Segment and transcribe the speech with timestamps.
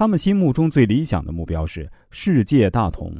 [0.00, 3.14] 他们心目中最理想的目标是世界大同，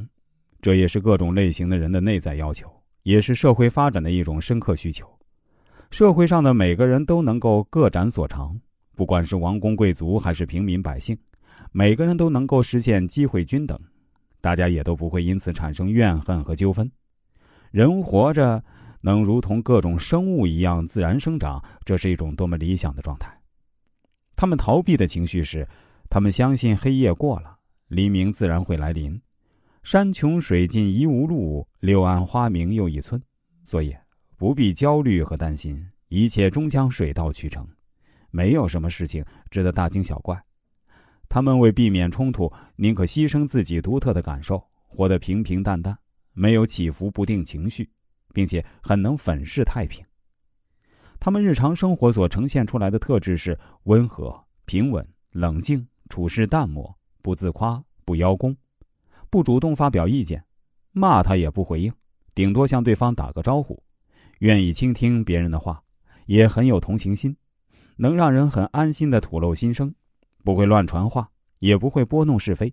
[0.63, 2.67] 这也是各种类型的人的内在要求，
[3.03, 5.07] 也是社会发展的一种深刻需求。
[5.91, 8.59] 社会上的每个人都能够各展所长，
[8.95, 11.15] 不管是王公贵族还是平民百姓，
[11.71, 13.79] 每个人都能够实现机会均等，
[14.41, 16.91] 大家也都不会因此产生怨恨和纠纷。
[17.69, 18.59] 人活着
[19.01, 23.31] 能如同各种生物一样自然生长，这是一种多么理想的状态。
[24.35, 25.67] 他们逃避的情绪是，
[26.13, 27.57] 他们相信黑夜过了，
[27.87, 29.17] 黎明自然会来临。
[29.81, 33.19] 山穷水尽疑无路，柳暗花明又一村。
[33.63, 33.95] 所以
[34.35, 37.65] 不必焦虑和担心，一切终将水到渠成，
[38.29, 40.37] 没有什么事情值得大惊小怪。
[41.29, 45.97] 他们为避免冲突，宁可牺牲自己独特的感受，活得平平淡淡。
[46.33, 47.89] 没有起伏不定情绪，
[48.33, 50.05] 并且很能粉饰太平。
[51.21, 58.53] 他们日常生活所呈现出来的特质是温和、平稳、冷静，处事淡漠，不自夸，不邀功，
[59.29, 60.43] 不主动发表意见，
[60.91, 61.91] 骂他也不回应，
[62.35, 63.81] 顶多向对方打个招呼，
[64.39, 65.81] 愿意倾听别人的话，
[66.25, 67.33] 也很有同情心，
[67.95, 69.95] 能让人很安心的吐露心声，
[70.43, 72.71] 不会乱传话，也不会拨弄是非。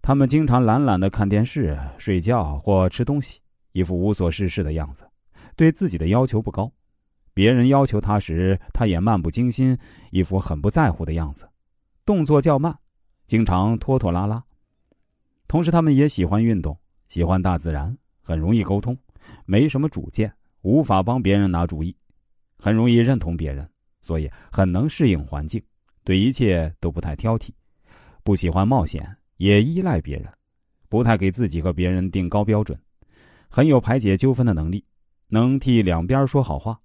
[0.00, 3.40] 他们经常懒懒的看电视、睡觉或吃东西，
[3.72, 5.04] 一副无所事事的样子，
[5.56, 6.70] 对自己的要求不高。
[7.34, 9.76] 别人要求他时，他也漫不经心，
[10.12, 11.46] 一副很不在乎的样子，
[12.06, 12.72] 动作较慢，
[13.26, 14.42] 经常拖拖拉拉。
[15.48, 18.96] 同时，他们也喜欢运动，喜欢大自然，很容易沟通，
[19.44, 20.32] 没什么主见，
[20.62, 21.94] 无法帮别人拿主意，
[22.58, 23.68] 很容易认同别人，
[24.00, 25.60] 所以很能适应环境，
[26.04, 27.50] 对一切都不太挑剔，
[28.22, 29.04] 不喜欢冒险。
[29.38, 30.32] 也依赖别人，
[30.88, 32.80] 不太给自己和别人定高标准，
[33.50, 34.82] 很有排解纠纷的能力，
[35.28, 36.80] 能替两边说好话，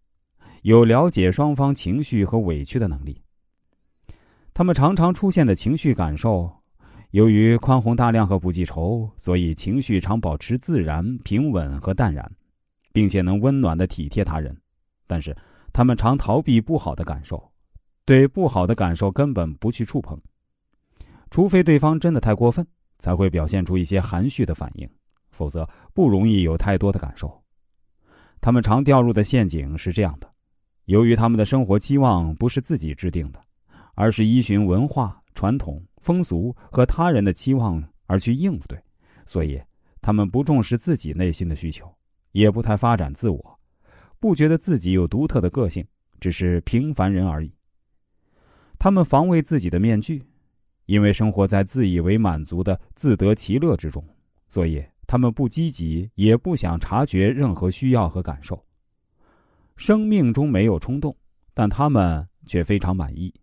[0.63, 3.21] 有了解双方情绪和委屈的能力。
[4.53, 6.51] 他们常常出现的情绪感受，
[7.11, 12.29] 由于宽宏大量和不记仇，所以情绪常保持自然、平稳和淡然，
[12.91, 14.55] 并且能温暖的体贴他人。
[15.07, 15.35] 但是，
[15.73, 17.41] 他们常逃避不好的感受，
[18.05, 20.19] 对不好的感受根本不去触碰。
[21.29, 22.65] 除非对方真的太过分，
[22.99, 24.87] 才会表现出一些含蓄的反应，
[25.31, 27.41] 否则不容易有太多的感受。
[28.41, 30.29] 他们常掉入的陷阱是这样的：
[30.85, 33.41] 由于他们的生活期望不是自己制定的，
[33.95, 38.77] 而是依循文化、传统、风俗和他人的期望而去应，对，
[39.25, 39.61] 所以
[40.01, 41.91] 他们不重视自己内心的需求，
[42.31, 43.59] 也不太发展自我，
[44.19, 45.85] 不觉得自己有独特的个性，
[46.19, 47.53] 只是平凡人而已。
[48.77, 50.23] 他们防卫自己的面具。
[50.87, 54.03] 因为生活在自以为满足的自得其乐之中，
[54.49, 58.61] 所以他们不积极，也不想察觉任何需要和感受。
[59.77, 61.15] 生命中没有冲动，
[61.53, 63.33] 但他们却非常满意。